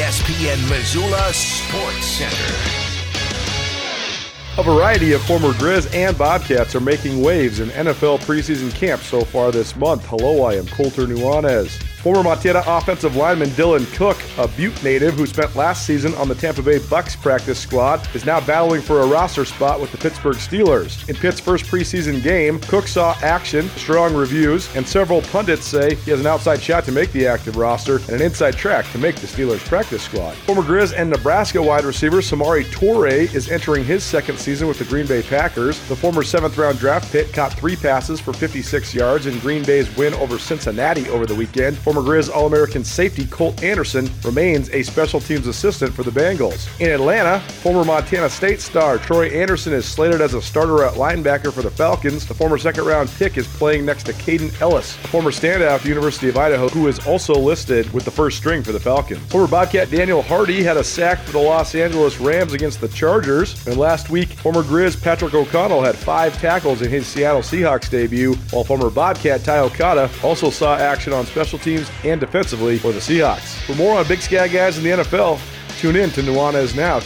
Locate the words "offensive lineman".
12.66-13.50